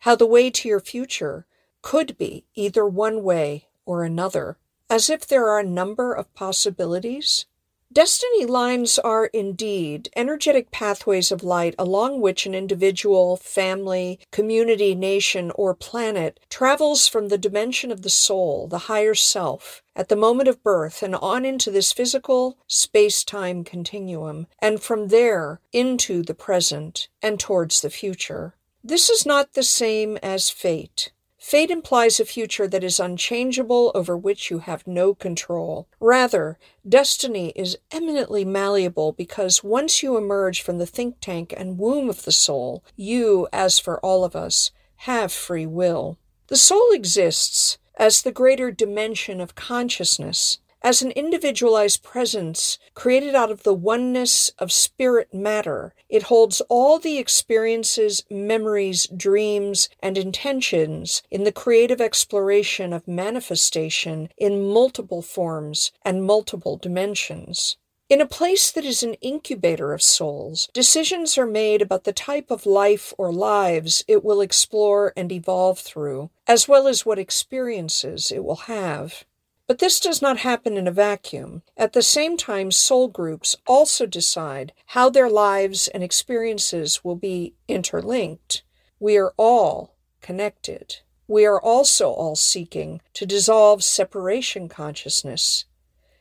how 0.00 0.16
the 0.16 0.26
way 0.26 0.50
to 0.50 0.68
your 0.68 0.80
future 0.80 1.46
could 1.80 2.18
be 2.18 2.44
either 2.56 2.84
one 2.84 3.22
way 3.22 3.68
or 3.86 4.02
another? 4.02 4.58
As 4.88 5.08
if 5.08 5.26
there 5.26 5.48
are 5.48 5.60
a 5.60 5.64
number 5.64 6.12
of 6.12 6.32
possibilities? 6.34 7.46
Destiny 7.94 8.44
lines 8.44 8.98
are 8.98 9.26
indeed 9.26 10.08
energetic 10.16 10.72
pathways 10.72 11.30
of 11.30 11.44
light 11.44 11.76
along 11.78 12.20
which 12.20 12.44
an 12.44 12.52
individual, 12.52 13.36
family, 13.36 14.18
community, 14.32 14.96
nation, 14.96 15.52
or 15.54 15.76
planet 15.76 16.40
travels 16.50 17.06
from 17.06 17.28
the 17.28 17.38
dimension 17.38 17.92
of 17.92 18.02
the 18.02 18.10
soul, 18.10 18.66
the 18.66 18.90
higher 18.90 19.14
self, 19.14 19.80
at 19.94 20.08
the 20.08 20.16
moment 20.16 20.48
of 20.48 20.64
birth 20.64 21.04
and 21.04 21.14
on 21.14 21.44
into 21.44 21.70
this 21.70 21.92
physical 21.92 22.58
space 22.66 23.22
time 23.22 23.62
continuum, 23.62 24.48
and 24.58 24.82
from 24.82 25.06
there 25.06 25.60
into 25.72 26.24
the 26.24 26.34
present 26.34 27.06
and 27.22 27.38
towards 27.38 27.80
the 27.80 27.90
future. 27.90 28.56
This 28.82 29.08
is 29.08 29.24
not 29.24 29.52
the 29.52 29.62
same 29.62 30.16
as 30.16 30.50
fate. 30.50 31.12
Fate 31.44 31.70
implies 31.70 32.18
a 32.18 32.24
future 32.24 32.66
that 32.66 32.82
is 32.82 32.98
unchangeable, 32.98 33.92
over 33.94 34.16
which 34.16 34.50
you 34.50 34.60
have 34.60 34.86
no 34.86 35.14
control. 35.14 35.86
Rather, 36.00 36.58
destiny 36.88 37.52
is 37.54 37.76
eminently 37.90 38.46
malleable 38.46 39.12
because 39.12 39.62
once 39.62 40.02
you 40.02 40.16
emerge 40.16 40.62
from 40.62 40.78
the 40.78 40.86
think 40.86 41.20
tank 41.20 41.52
and 41.54 41.78
womb 41.78 42.08
of 42.08 42.24
the 42.24 42.32
soul, 42.32 42.82
you, 42.96 43.46
as 43.52 43.78
for 43.78 44.00
all 44.00 44.24
of 44.24 44.34
us, 44.34 44.70
have 45.04 45.30
free 45.30 45.66
will. 45.66 46.16
The 46.46 46.56
soul 46.56 46.92
exists 46.92 47.76
as 47.96 48.22
the 48.22 48.32
greater 48.32 48.70
dimension 48.70 49.38
of 49.38 49.54
consciousness, 49.54 50.60
as 50.84 51.00
an 51.00 51.10
individualized 51.12 52.02
presence 52.02 52.78
created 52.92 53.34
out 53.34 53.50
of 53.50 53.62
the 53.62 53.72
oneness 53.72 54.50
of 54.58 54.70
spirit 54.70 55.32
matter. 55.32 55.94
It 56.10 56.24
holds 56.24 56.60
all 56.68 56.98
the 56.98 57.16
experiences, 57.16 58.22
memories, 58.30 59.06
dreams, 59.06 59.88
and 60.00 60.18
intentions 60.18 61.22
in 61.30 61.44
the 61.44 61.52
creative 61.52 62.02
exploration 62.02 62.92
of 62.92 63.08
manifestation 63.08 64.28
in 64.36 64.70
multiple 64.70 65.22
forms 65.22 65.90
and 66.02 66.22
multiple 66.22 66.76
dimensions. 66.76 67.78
In 68.10 68.20
a 68.20 68.26
place 68.26 68.70
that 68.70 68.84
is 68.84 69.02
an 69.02 69.14
incubator 69.14 69.94
of 69.94 70.02
souls, 70.02 70.68
decisions 70.74 71.38
are 71.38 71.46
made 71.46 71.80
about 71.80 72.04
the 72.04 72.12
type 72.12 72.50
of 72.50 72.66
life 72.66 73.14
or 73.16 73.32
lives 73.32 74.04
it 74.06 74.22
will 74.22 74.42
explore 74.42 75.14
and 75.16 75.32
evolve 75.32 75.78
through, 75.78 76.28
as 76.46 76.68
well 76.68 76.86
as 76.86 77.06
what 77.06 77.18
experiences 77.18 78.30
it 78.30 78.44
will 78.44 78.68
have. 78.68 79.24
But 79.66 79.78
this 79.78 79.98
does 79.98 80.20
not 80.20 80.38
happen 80.38 80.76
in 80.76 80.86
a 80.86 80.92
vacuum. 80.92 81.62
At 81.76 81.94
the 81.94 82.02
same 82.02 82.36
time, 82.36 82.70
soul 82.70 83.08
groups 83.08 83.56
also 83.66 84.04
decide 84.04 84.72
how 84.88 85.08
their 85.08 85.30
lives 85.30 85.88
and 85.88 86.02
experiences 86.02 87.02
will 87.02 87.16
be 87.16 87.54
interlinked. 87.66 88.62
We 89.00 89.16
are 89.16 89.32
all 89.38 89.94
connected. 90.20 90.96
We 91.26 91.46
are 91.46 91.60
also 91.60 92.10
all 92.10 92.36
seeking 92.36 93.00
to 93.14 93.24
dissolve 93.24 93.82
separation 93.82 94.68
consciousness 94.68 95.64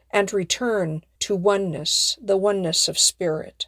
and 0.10 0.32
return 0.32 1.04
to 1.20 1.36
oneness, 1.36 2.18
the 2.22 2.38
oneness 2.38 2.88
of 2.88 2.98
spirit. 2.98 3.68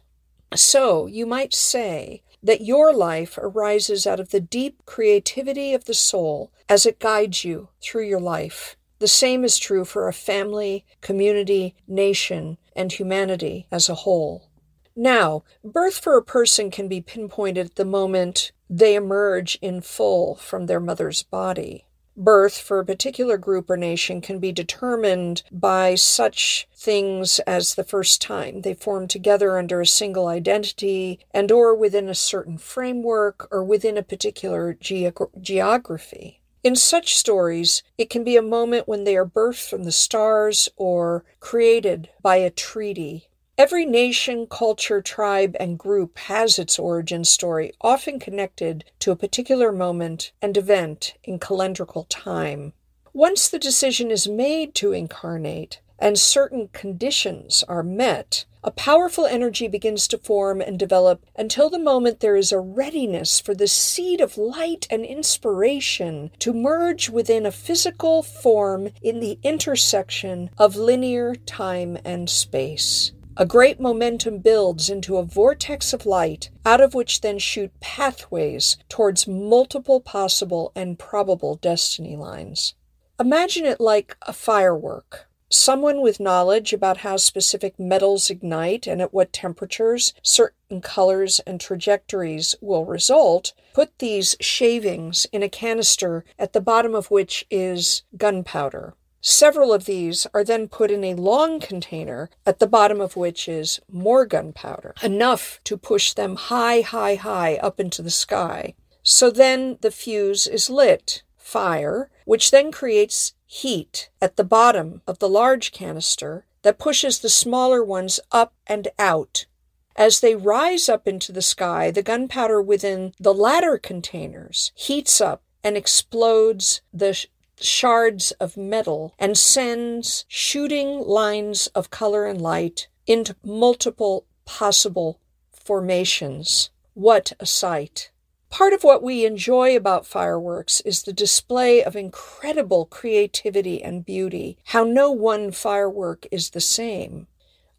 So, 0.54 1.06
you 1.06 1.26
might 1.26 1.52
say 1.52 2.22
that 2.42 2.60
your 2.60 2.94
life 2.94 3.36
arises 3.36 4.06
out 4.06 4.20
of 4.20 4.30
the 4.30 4.40
deep 4.40 4.86
creativity 4.86 5.74
of 5.74 5.84
the 5.84 5.94
soul 5.94 6.52
as 6.68 6.86
it 6.86 7.00
guides 7.00 7.44
you 7.44 7.68
through 7.82 8.04
your 8.04 8.20
life. 8.20 8.75
The 8.98 9.08
same 9.08 9.44
is 9.44 9.58
true 9.58 9.84
for 9.84 10.08
a 10.08 10.12
family, 10.12 10.86
community, 11.00 11.74
nation, 11.86 12.56
and 12.74 12.90
humanity 12.90 13.66
as 13.70 13.88
a 13.88 13.94
whole. 13.94 14.48
Now, 14.94 15.44
birth 15.62 15.98
for 15.98 16.16
a 16.16 16.24
person 16.24 16.70
can 16.70 16.88
be 16.88 17.02
pinpointed 17.02 17.66
at 17.66 17.74
the 17.74 17.84
moment 17.84 18.52
they 18.70 18.94
emerge 18.94 19.58
in 19.60 19.82
full 19.82 20.36
from 20.36 20.66
their 20.66 20.80
mother's 20.80 21.22
body. 21.22 21.84
Birth 22.16 22.56
for 22.56 22.78
a 22.78 22.84
particular 22.86 23.36
group 23.36 23.68
or 23.68 23.76
nation 23.76 24.22
can 24.22 24.38
be 24.38 24.50
determined 24.50 25.42
by 25.52 25.94
such 25.94 26.66
things 26.74 27.38
as 27.40 27.74
the 27.74 27.84
first 27.84 28.22
time 28.22 28.62
they 28.62 28.72
form 28.72 29.06
together 29.06 29.58
under 29.58 29.82
a 29.82 29.86
single 29.86 30.26
identity 30.26 31.20
and 31.34 31.52
or 31.52 31.74
within 31.74 32.08
a 32.08 32.14
certain 32.14 32.56
framework 32.56 33.46
or 33.52 33.62
within 33.62 33.98
a 33.98 34.02
particular 34.02 34.72
geography. 34.72 36.40
In 36.66 36.74
such 36.74 37.14
stories, 37.14 37.84
it 37.96 38.10
can 38.10 38.24
be 38.24 38.36
a 38.36 38.42
moment 38.42 38.88
when 38.88 39.04
they 39.04 39.16
are 39.16 39.24
birthed 39.24 39.70
from 39.70 39.84
the 39.84 39.92
stars 39.92 40.68
or 40.76 41.24
created 41.38 42.08
by 42.22 42.38
a 42.38 42.50
treaty. 42.50 43.28
Every 43.56 43.86
nation, 43.86 44.48
culture, 44.48 45.00
tribe, 45.00 45.54
and 45.60 45.78
group 45.78 46.18
has 46.18 46.58
its 46.58 46.76
origin 46.76 47.24
story, 47.24 47.72
often 47.80 48.18
connected 48.18 48.84
to 48.98 49.12
a 49.12 49.16
particular 49.16 49.70
moment 49.70 50.32
and 50.42 50.56
event 50.56 51.14
in 51.22 51.38
calendrical 51.38 52.04
time. 52.08 52.72
Once 53.12 53.46
the 53.48 53.60
decision 53.60 54.10
is 54.10 54.26
made 54.26 54.74
to 54.74 54.90
incarnate, 54.90 55.80
and 55.98 56.18
certain 56.18 56.68
conditions 56.72 57.64
are 57.68 57.82
met, 57.82 58.44
a 58.66 58.70
powerful 58.72 59.26
energy 59.26 59.68
begins 59.68 60.08
to 60.08 60.18
form 60.18 60.60
and 60.60 60.76
develop 60.76 61.24
until 61.36 61.70
the 61.70 61.78
moment 61.78 62.18
there 62.18 62.34
is 62.34 62.50
a 62.50 62.58
readiness 62.58 63.38
for 63.38 63.54
the 63.54 63.68
seed 63.68 64.20
of 64.20 64.36
light 64.36 64.88
and 64.90 65.04
inspiration 65.04 66.32
to 66.40 66.52
merge 66.52 67.08
within 67.08 67.46
a 67.46 67.52
physical 67.52 68.24
form 68.24 68.88
in 69.00 69.20
the 69.20 69.38
intersection 69.44 70.50
of 70.58 70.74
linear 70.74 71.36
time 71.36 71.96
and 72.04 72.28
space. 72.28 73.12
A 73.36 73.46
great 73.46 73.78
momentum 73.78 74.38
builds 74.38 74.90
into 74.90 75.18
a 75.18 75.22
vortex 75.22 75.92
of 75.92 76.06
light, 76.06 76.50
out 76.64 76.80
of 76.80 76.94
which 76.94 77.20
then 77.20 77.38
shoot 77.38 77.70
pathways 77.80 78.78
towards 78.88 79.28
multiple 79.28 80.00
possible 80.00 80.72
and 80.74 80.98
probable 80.98 81.54
destiny 81.54 82.16
lines. 82.16 82.74
Imagine 83.20 83.64
it 83.64 83.78
like 83.78 84.16
a 84.22 84.32
firework. 84.32 85.28
Someone 85.48 86.00
with 86.00 86.18
knowledge 86.18 86.72
about 86.72 86.98
how 86.98 87.16
specific 87.16 87.78
metals 87.78 88.30
ignite 88.30 88.86
and 88.86 89.00
at 89.00 89.14
what 89.14 89.32
temperatures 89.32 90.12
certain 90.22 90.80
colors 90.80 91.40
and 91.46 91.60
trajectories 91.60 92.56
will 92.60 92.84
result, 92.84 93.52
put 93.72 93.98
these 93.98 94.34
shavings 94.40 95.26
in 95.32 95.44
a 95.44 95.48
canister 95.48 96.24
at 96.36 96.52
the 96.52 96.60
bottom 96.60 96.94
of 96.94 97.10
which 97.12 97.46
is 97.48 98.02
gunpowder. 98.16 98.94
Several 99.20 99.72
of 99.72 99.86
these 99.86 100.26
are 100.34 100.44
then 100.44 100.68
put 100.68 100.90
in 100.90 101.02
a 101.04 101.14
long 101.14 101.60
container 101.60 102.28
at 102.44 102.58
the 102.58 102.66
bottom 102.66 103.00
of 103.00 103.16
which 103.16 103.48
is 103.48 103.80
more 103.90 104.26
gunpowder, 104.26 104.94
enough 105.02 105.60
to 105.64 105.76
push 105.76 106.12
them 106.12 106.36
high, 106.36 106.80
high, 106.80 107.14
high 107.14 107.56
up 107.56 107.78
into 107.80 108.02
the 108.02 108.10
sky. 108.10 108.74
So 109.02 109.30
then 109.30 109.78
the 109.80 109.90
fuse 109.92 110.48
is 110.48 110.68
lit, 110.68 111.22
fire, 111.36 112.10
which 112.24 112.50
then 112.50 112.72
creates 112.72 113.34
heat 113.46 114.10
at 114.20 114.36
the 114.36 114.44
bottom 114.44 115.02
of 115.06 115.18
the 115.18 115.28
large 115.28 115.72
canister 115.72 116.44
that 116.62 116.78
pushes 116.78 117.20
the 117.20 117.28
smaller 117.28 117.82
ones 117.82 118.18
up 118.32 118.52
and 118.66 118.88
out. 118.98 119.46
As 119.94 120.20
they 120.20 120.34
rise 120.34 120.88
up 120.88 121.08
into 121.08 121.32
the 121.32 121.40
sky, 121.40 121.90
the 121.90 122.02
gunpowder 122.02 122.60
within 122.60 123.14
the 123.18 123.32
latter 123.32 123.78
containers 123.78 124.72
heats 124.74 125.20
up 125.20 125.42
and 125.64 125.76
explodes 125.76 126.82
the 126.92 127.14
sh- 127.14 127.26
shards 127.58 128.32
of 128.32 128.56
metal 128.56 129.14
and 129.18 129.38
sends 129.38 130.26
shooting 130.28 131.00
lines 131.00 131.68
of 131.68 131.90
color 131.90 132.26
and 132.26 132.42
light 132.42 132.88
into 133.06 133.36
multiple 133.42 134.26
possible 134.44 135.20
formations. 135.52 136.70
What 136.94 137.32
a 137.40 137.46
sight! 137.46 138.10
Part 138.56 138.72
of 138.72 138.84
what 138.84 139.02
we 139.02 139.26
enjoy 139.26 139.76
about 139.76 140.06
fireworks 140.06 140.80
is 140.80 141.02
the 141.02 141.12
display 141.12 141.84
of 141.84 141.94
incredible 141.94 142.86
creativity 142.86 143.82
and 143.82 144.02
beauty, 144.02 144.56
how 144.64 144.82
no 144.82 145.10
one 145.10 145.50
firework 145.50 146.26
is 146.30 146.48
the 146.48 146.60
same. 146.62 147.26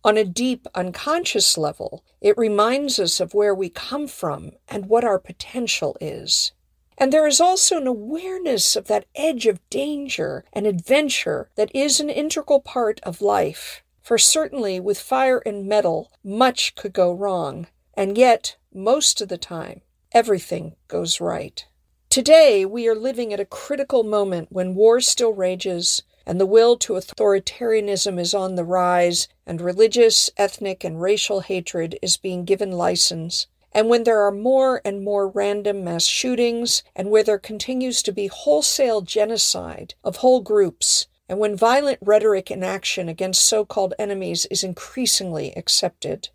On 0.04 0.18
a 0.18 0.24
deep 0.24 0.68
unconscious 0.76 1.58
level, 1.58 2.04
it 2.22 2.38
reminds 2.38 3.00
us 3.00 3.20
of 3.20 3.34
where 3.34 3.56
we 3.56 3.70
come 3.70 4.08
from 4.08 4.52
and 4.68 4.86
what 4.86 5.04
our 5.04 5.18
potential 5.18 5.98
is. 6.00 6.52
And 6.96 7.12
there 7.12 7.26
is 7.26 7.42
also 7.42 7.78
an 7.78 7.88
awareness 7.88 8.76
of 8.76 8.86
that 8.86 9.08
edge 9.16 9.48
of 9.48 9.68
danger 9.72 10.46
and 10.54 10.68
adventure 10.68 11.50
that 11.56 11.72
is 11.74 12.00
an 12.00 12.12
integral 12.12 12.60
part 12.60 13.00
of 13.02 13.20
life. 13.20 13.82
For 14.04 14.20
certainly 14.20 14.80
with 14.80 15.00
fire 15.00 15.40
and 15.44 15.66
metal, 15.68 16.12
much 16.24 16.76
could 16.76 16.94
go 16.94 17.12
wrong, 17.12 17.66
and 17.96 18.16
yet, 18.16 18.58
most 18.72 19.22
of 19.22 19.28
the 19.28 19.40
time, 19.40 19.82
everything 20.12 20.76
goes 20.88 21.20
right. 21.20 21.66
Today, 22.10 22.66
we 22.66 22.88
are 22.88 22.96
living 22.96 23.34
at 23.34 23.40
a 23.40 23.46
critical 23.46 24.04
moment 24.04 24.48
when 24.52 24.76
war 24.76 25.02
still 25.02 25.34
rages 25.34 26.04
and 26.28 26.42
the 26.42 26.46
will 26.46 26.76
to 26.76 26.94
authoritarianism 26.94 28.20
is 28.20 28.34
on 28.34 28.56
the 28.56 28.66
rise, 28.66 29.30
and 29.46 29.62
religious, 29.62 30.30
ethnic, 30.36 30.84
and 30.84 31.02
racial 31.02 31.40
hatred 31.40 31.98
is 32.02 32.18
being 32.18 32.44
given 32.44 32.70
license, 32.70 33.48
and 33.72 33.88
when 33.88 34.04
there 34.04 34.20
are 34.20 34.32
more 34.32 34.82
and 34.84 35.06
more 35.06 35.30
random 35.30 35.86
mass 35.86 36.06
shootings, 36.06 36.84
and 36.94 37.10
where 37.10 37.24
there 37.24 37.40
continues 37.40 38.04
to 38.04 38.12
be 38.12 38.28
wholesale 38.28 39.00
genocide 39.00 39.94
of 40.04 40.18
whole 40.18 40.42
groups, 40.42 41.08
and 41.30 41.40
when 41.40 41.56
violent 41.56 42.00
rhetoric 42.02 42.50
and 42.52 42.66
action 42.66 43.08
against 43.08 43.46
so 43.46 43.64
called 43.64 43.94
enemies 43.98 44.46
is 44.48 44.66
increasingly 44.66 45.54
accepted. 45.56 46.28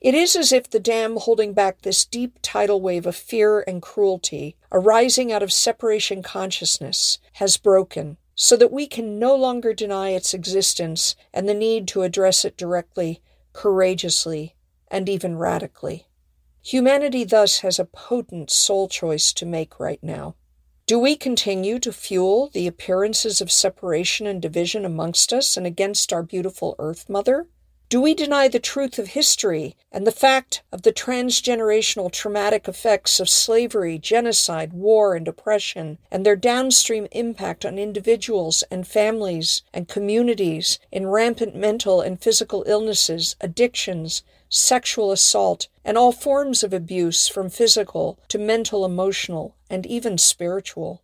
It 0.00 0.14
is 0.14 0.36
as 0.36 0.52
if 0.52 0.70
the 0.70 0.78
dam 0.78 1.16
holding 1.16 1.52
back 1.52 1.82
this 1.82 2.04
deep 2.04 2.38
tidal 2.40 2.80
wave 2.80 3.04
of 3.04 3.16
fear 3.16 3.60
and 3.60 3.82
cruelty 3.82 4.56
arising 4.70 5.32
out 5.32 5.42
of 5.42 5.52
separation 5.52 6.22
consciousness 6.22 7.18
has 7.34 7.56
broken, 7.56 8.16
so 8.34 8.56
that 8.56 8.70
we 8.70 8.86
can 8.86 9.18
no 9.18 9.34
longer 9.34 9.74
deny 9.74 10.10
its 10.10 10.32
existence 10.32 11.16
and 11.34 11.48
the 11.48 11.54
need 11.54 11.88
to 11.88 12.02
address 12.02 12.44
it 12.44 12.56
directly 12.56 13.20
courageously, 13.52 14.54
and 14.88 15.08
even 15.08 15.36
radically. 15.36 16.06
Humanity 16.62 17.24
thus 17.24 17.60
has 17.60 17.80
a 17.80 17.84
potent 17.84 18.50
soul 18.50 18.88
choice 18.88 19.32
to 19.32 19.46
make 19.46 19.80
right 19.80 20.02
now. 20.02 20.36
Do 20.86 20.98
we 20.98 21.16
continue 21.16 21.80
to 21.80 21.92
fuel 21.92 22.50
the 22.52 22.68
appearances 22.68 23.40
of 23.40 23.50
separation 23.50 24.28
and 24.28 24.40
division 24.40 24.84
amongst 24.84 25.32
us 25.32 25.56
and 25.56 25.66
against 25.66 26.12
our 26.12 26.22
beautiful 26.22 26.76
Earth 26.78 27.08
Mother? 27.08 27.48
Do 27.90 28.02
we 28.02 28.12
deny 28.12 28.48
the 28.48 28.58
truth 28.58 28.98
of 28.98 29.08
history 29.08 29.74
and 29.90 30.06
the 30.06 30.12
fact 30.12 30.60
of 30.70 30.82
the 30.82 30.92
transgenerational 30.92 32.12
traumatic 32.12 32.68
effects 32.68 33.18
of 33.18 33.30
slavery, 33.30 33.98
genocide, 33.98 34.74
war, 34.74 35.14
and 35.14 35.26
oppression, 35.26 35.96
and 36.10 36.26
their 36.26 36.36
downstream 36.36 37.08
impact 37.12 37.64
on 37.64 37.78
individuals 37.78 38.62
and 38.70 38.86
families 38.86 39.62
and 39.72 39.88
communities 39.88 40.78
in 40.92 41.06
rampant 41.06 41.54
mental 41.54 42.02
and 42.02 42.20
physical 42.20 42.62
illnesses, 42.66 43.36
addictions, 43.40 44.22
sexual 44.50 45.10
assault, 45.10 45.68
and 45.82 45.96
all 45.96 46.12
forms 46.12 46.62
of 46.62 46.74
abuse 46.74 47.26
from 47.26 47.48
physical 47.48 48.18
to 48.28 48.36
mental, 48.36 48.84
emotional, 48.84 49.56
and 49.70 49.86
even 49.86 50.18
spiritual? 50.18 51.00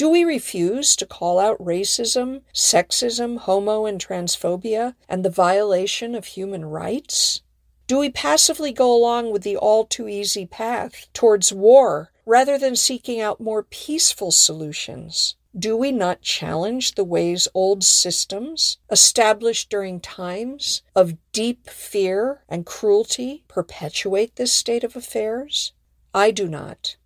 Do 0.00 0.08
we 0.08 0.24
refuse 0.24 0.96
to 0.96 1.04
call 1.04 1.38
out 1.38 1.62
racism, 1.62 2.40
sexism, 2.54 3.36
homo 3.40 3.84
and 3.84 4.00
transphobia, 4.00 4.94
and 5.10 5.22
the 5.22 5.28
violation 5.28 6.14
of 6.14 6.24
human 6.24 6.64
rights? 6.64 7.42
Do 7.86 7.98
we 7.98 8.08
passively 8.08 8.72
go 8.72 8.96
along 8.96 9.30
with 9.30 9.42
the 9.42 9.58
all 9.58 9.84
too 9.84 10.08
easy 10.08 10.46
path 10.46 11.06
towards 11.12 11.52
war 11.52 12.12
rather 12.24 12.56
than 12.56 12.76
seeking 12.76 13.20
out 13.20 13.42
more 13.42 13.62
peaceful 13.62 14.30
solutions? 14.30 15.36
Do 15.54 15.76
we 15.76 15.92
not 15.92 16.22
challenge 16.22 16.94
the 16.94 17.04
ways 17.04 17.46
old 17.52 17.84
systems, 17.84 18.78
established 18.90 19.68
during 19.68 20.00
times 20.00 20.80
of 20.96 21.18
deep 21.32 21.68
fear 21.68 22.42
and 22.48 22.64
cruelty, 22.64 23.44
perpetuate 23.48 24.36
this 24.36 24.50
state 24.50 24.82
of 24.82 24.96
affairs? 24.96 25.74
I 26.14 26.30
do 26.30 26.48
not. 26.48 26.96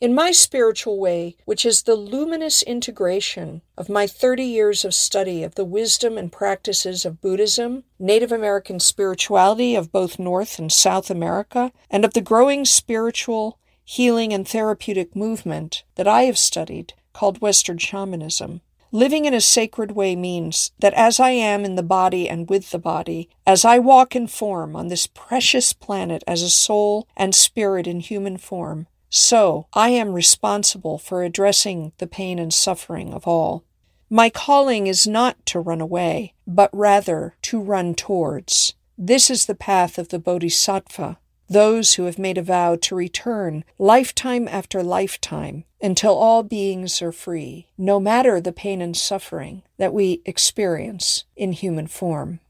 In 0.00 0.14
my 0.14 0.30
spiritual 0.30 1.00
way, 1.00 1.34
which 1.44 1.66
is 1.66 1.82
the 1.82 1.96
luminous 1.96 2.62
integration 2.62 3.62
of 3.76 3.88
my 3.88 4.06
30 4.06 4.44
years 4.44 4.84
of 4.84 4.94
study 4.94 5.42
of 5.42 5.56
the 5.56 5.64
wisdom 5.64 6.16
and 6.16 6.30
practices 6.30 7.04
of 7.04 7.20
Buddhism, 7.20 7.82
Native 7.98 8.30
American 8.30 8.78
spirituality 8.78 9.74
of 9.74 9.90
both 9.90 10.20
North 10.20 10.60
and 10.60 10.70
South 10.70 11.10
America, 11.10 11.72
and 11.90 12.04
of 12.04 12.14
the 12.14 12.20
growing 12.20 12.64
spiritual, 12.64 13.58
healing, 13.84 14.32
and 14.32 14.46
therapeutic 14.46 15.16
movement 15.16 15.82
that 15.96 16.06
I 16.06 16.22
have 16.22 16.38
studied 16.38 16.92
called 17.12 17.40
Western 17.40 17.78
shamanism. 17.78 18.60
Living 18.92 19.24
in 19.24 19.34
a 19.34 19.40
sacred 19.40 19.90
way 19.90 20.14
means 20.14 20.70
that 20.78 20.94
as 20.94 21.18
I 21.18 21.30
am 21.30 21.64
in 21.64 21.74
the 21.74 21.82
body 21.82 22.28
and 22.28 22.48
with 22.48 22.70
the 22.70 22.78
body, 22.78 23.30
as 23.44 23.64
I 23.64 23.80
walk 23.80 24.14
in 24.14 24.28
form 24.28 24.76
on 24.76 24.86
this 24.86 25.08
precious 25.08 25.72
planet 25.72 26.22
as 26.28 26.40
a 26.40 26.50
soul 26.50 27.08
and 27.16 27.34
spirit 27.34 27.88
in 27.88 27.98
human 27.98 28.38
form, 28.38 28.86
so, 29.10 29.66
I 29.72 29.90
am 29.90 30.12
responsible 30.12 30.98
for 30.98 31.22
addressing 31.22 31.92
the 31.98 32.06
pain 32.06 32.38
and 32.38 32.52
suffering 32.52 33.12
of 33.14 33.26
all. 33.26 33.64
My 34.10 34.30
calling 34.30 34.86
is 34.86 35.06
not 35.06 35.44
to 35.46 35.60
run 35.60 35.80
away, 35.80 36.34
but 36.46 36.70
rather 36.72 37.36
to 37.42 37.60
run 37.60 37.94
towards. 37.94 38.74
This 38.96 39.30
is 39.30 39.46
the 39.46 39.54
path 39.54 39.98
of 39.98 40.08
the 40.08 40.18
Bodhisattva, 40.18 41.18
those 41.48 41.94
who 41.94 42.04
have 42.04 42.18
made 42.18 42.36
a 42.36 42.42
vow 42.42 42.76
to 42.76 42.94
return 42.94 43.64
lifetime 43.78 44.48
after 44.48 44.82
lifetime 44.82 45.64
until 45.80 46.14
all 46.14 46.42
beings 46.42 47.00
are 47.00 47.12
free, 47.12 47.68
no 47.78 48.00
matter 48.00 48.40
the 48.40 48.52
pain 48.52 48.82
and 48.82 48.96
suffering 48.96 49.62
that 49.78 49.94
we 49.94 50.20
experience 50.24 51.24
in 51.36 51.52
human 51.52 51.86
form. 51.86 52.40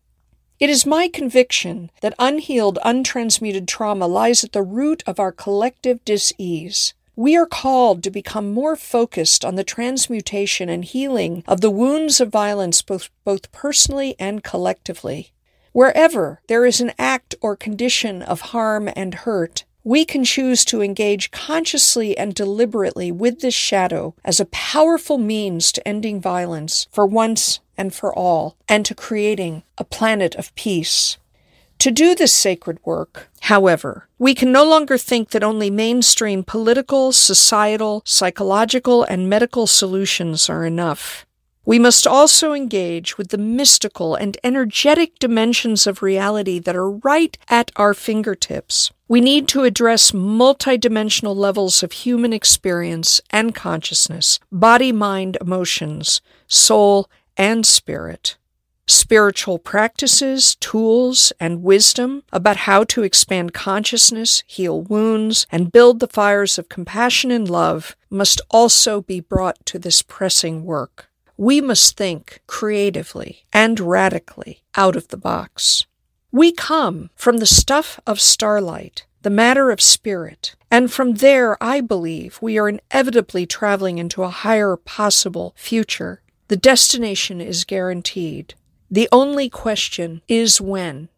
It 0.61 0.71
is 0.71 0.85
my 0.85 1.07
conviction 1.07 1.89
that 2.01 2.15
unhealed, 2.19 2.81
untransmuted 2.85 3.69
trauma 3.69 4.09
lies 4.09 4.43
at 4.43 4.51
the 4.51 4.63
root 4.63 5.05
of 5.07 5.21
our 5.21 5.31
collective 5.31 6.05
disease. 6.05 6.95
We 7.15 7.37
are 7.37 7.47
called 7.47 8.03
to 8.03 8.11
become 8.11 8.53
more 8.53 8.75
focused 8.75 9.45
on 9.45 9.55
the 9.55 9.63
transmutation 9.63 10.69
and 10.69 10.85
healing 10.85 11.45
of 11.47 11.61
the 11.61 11.71
wounds 11.71 12.21
of 12.21 12.31
violence, 12.31 12.83
both, 12.83 13.09
both 13.25 13.53
personally 13.53 14.17
and 14.19 14.43
collectively. 14.43 15.31
Wherever 15.71 16.41
there 16.49 16.67
is 16.67 16.81
an 16.81 16.93
act 16.99 17.37
or 17.41 17.55
condition 17.55 18.21
of 18.21 18.51
harm 18.51 18.91
and 18.97 19.15
hurt, 19.15 19.65
we 19.85 20.05
can 20.05 20.25
choose 20.25 20.65
to 20.65 20.83
engage 20.83 21.31
consciously 21.31 22.19
and 22.19 22.35
deliberately 22.35 23.13
with 23.13 23.43
this 23.43 23.55
shadow 23.55 24.17
as 24.25 24.41
a 24.41 24.47
powerful 24.47 25.19
means 25.19 25.71
to 25.71 25.87
ending 25.87 26.21
violence 26.21 26.89
for 26.91 27.07
once 27.07 27.61
and 27.79 27.95
for 27.95 28.13
all, 28.13 28.57
and 28.69 28.85
to 28.85 28.95
creating 28.95 29.63
a 29.79 29.85
planet 29.85 30.35
of 30.35 30.55
peace. 30.55 31.17
To 31.79 31.93
do 31.93 32.17
this 32.17 32.35
sacred 32.35 32.81
work, 32.85 33.29
however, 33.43 34.09
we 34.19 34.35
can 34.35 34.51
no 34.51 34.65
longer 34.65 34.99
think 34.99 35.31
that 35.31 35.45
only 35.45 35.71
mainstream 35.71 36.43
political, 36.43 37.13
societal, 37.13 38.03
psychological, 38.05 39.05
and 39.05 39.31
medical 39.31 39.69
solutions 39.69 40.51
are 40.51 40.67
enough. 40.67 41.25
We 41.65 41.79
must 41.79 42.07
also 42.07 42.55
engage 42.55 43.19
with 43.19 43.29
the 43.29 43.37
mystical 43.37 44.15
and 44.15 44.39
energetic 44.43 45.19
dimensions 45.19 45.87
of 45.87 46.03
reality 46.03 46.59
that 46.59 46.75
are 46.75 46.91
right 46.91 47.37
at 47.47 47.71
our 47.77 47.93
fingertips. 47.93 48.91
We 49.07 49.21
need 49.21 49.49
to 49.49 49.65
address 49.65 50.11
multidimensional 50.11 51.37
levels 51.37 51.83
of 51.83 51.93
human 51.93 52.33
experience 52.33 53.21
and 53.31 53.55
consciousness, 53.55 54.41
body, 54.51 54.93
mind, 54.93 55.37
emotions, 55.41 56.23
soul, 56.47 57.09
and 57.39 57.65
spirit. 57.65 58.37
Spiritual 58.87 59.59
practices, 59.59 60.55
tools, 60.57 61.33
and 61.39 61.63
wisdom 61.63 62.23
about 62.33 62.57
how 62.57 62.85
to 62.85 63.03
expand 63.03 63.53
consciousness, 63.53 64.43
heal 64.47 64.83
wounds, 64.83 65.47
and 65.53 65.71
build 65.71 66.01
the 66.01 66.09
fires 66.09 66.59
of 66.59 66.69
compassion 66.69 67.31
and 67.31 67.49
love 67.49 67.97
must 68.11 68.41
also 68.51 69.03
be 69.03 69.21
brought 69.21 69.65
to 69.67 69.79
this 69.79 70.03
pressing 70.03 70.65
work. 70.65 71.11
We 71.37 71.61
must 71.61 71.97
think 71.97 72.41
creatively 72.47 73.45
and 73.53 73.79
radically 73.79 74.63
out 74.75 74.97
of 74.97 75.09
the 75.09 75.19
box. 75.19 75.85
We 76.33 76.51
come 76.51 77.11
from 77.15 77.39
the 77.39 77.47
stuff 77.47 78.01
of 78.07 78.21
starlight, 78.21 79.05
the 79.21 79.31
matter 79.31 79.71
of 79.71 79.81
spirit, 79.81 80.57
and 80.71 80.91
from 80.91 81.17
there 81.17 81.63
I 81.63 81.83
believe 81.83 82.39
we 82.41 82.59
are 82.59 82.69
inevitably 82.69 83.45
traveling 83.45 83.99
into 83.99 84.23
a 84.23 84.31
higher 84.31 84.77
possible 84.77 85.55
future 85.57 86.23
the 86.49 86.57
destination 86.57 87.41
is 87.41 87.65
guaranteed. 87.65 88.55
The 88.91 89.09
only 89.13 89.49
question 89.49 90.23
is 90.29 90.61
when. 90.61 91.09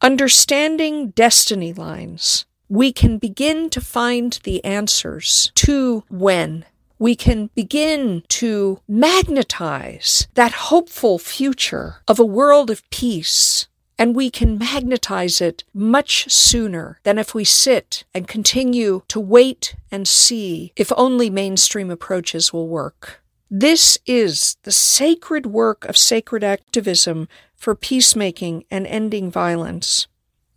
Understanding 0.00 1.10
destiny 1.10 1.72
lines, 1.72 2.44
we 2.68 2.92
can 2.92 3.18
begin 3.18 3.70
to 3.70 3.80
find 3.80 4.40
the 4.42 4.64
answers 4.64 5.52
to 5.54 6.04
when. 6.08 6.64
We 6.98 7.14
can 7.14 7.50
begin 7.54 8.24
to 8.28 8.80
magnetize 8.88 10.26
that 10.34 10.52
hopeful 10.52 11.18
future 11.18 12.02
of 12.08 12.18
a 12.18 12.24
world 12.24 12.70
of 12.70 12.88
peace 12.90 13.66
and 13.98 14.16
we 14.16 14.30
can 14.30 14.58
magnetize 14.58 15.40
it 15.40 15.62
much 15.72 16.28
sooner 16.28 16.98
than 17.04 17.18
if 17.18 17.34
we 17.34 17.44
sit 17.44 18.02
and 18.12 18.26
continue 18.26 19.02
to 19.06 19.20
wait 19.20 19.76
and 19.92 20.08
see 20.08 20.72
if 20.74 20.92
only 20.96 21.30
mainstream 21.30 21.88
approaches 21.88 22.52
will 22.52 22.66
work. 22.66 23.21
This 23.54 23.98
is 24.06 24.56
the 24.62 24.72
sacred 24.72 25.44
work 25.44 25.84
of 25.84 25.98
sacred 25.98 26.42
activism 26.42 27.28
for 27.54 27.74
peacemaking 27.74 28.64
and 28.70 28.86
ending 28.86 29.30
violence. 29.30 30.06